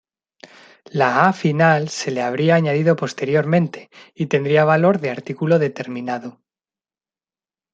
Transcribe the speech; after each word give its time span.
La 0.99 1.09
"-a" 1.23 1.31
final 1.41 1.87
se 1.89 2.09
le 2.09 2.23
habría 2.23 2.55
añadido 2.55 2.95
posteriormente 2.95 3.91
y 4.15 4.25
tendría 4.25 4.65
valor 4.65 4.99
de 4.99 5.11
artículo 5.11 5.59
determinado. 5.59 6.41